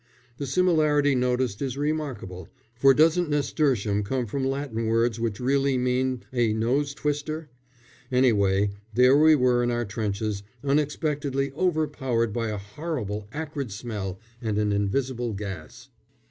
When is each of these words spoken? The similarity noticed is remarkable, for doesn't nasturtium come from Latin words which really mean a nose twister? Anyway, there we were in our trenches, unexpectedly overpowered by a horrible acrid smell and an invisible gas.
The 0.37 0.47
similarity 0.47 1.13
noticed 1.13 1.61
is 1.61 1.77
remarkable, 1.77 2.49
for 2.73 2.91
doesn't 2.91 3.29
nasturtium 3.29 4.01
come 4.01 4.25
from 4.25 4.43
Latin 4.43 4.87
words 4.87 5.19
which 5.19 5.39
really 5.39 5.77
mean 5.77 6.23
a 6.33 6.53
nose 6.53 6.95
twister? 6.95 7.51
Anyway, 8.11 8.71
there 8.91 9.15
we 9.15 9.35
were 9.35 9.61
in 9.63 9.69
our 9.69 9.85
trenches, 9.85 10.41
unexpectedly 10.63 11.51
overpowered 11.51 12.33
by 12.33 12.47
a 12.49 12.57
horrible 12.57 13.27
acrid 13.31 13.71
smell 13.71 14.19
and 14.41 14.57
an 14.57 14.71
invisible 14.71 15.33
gas. 15.33 15.89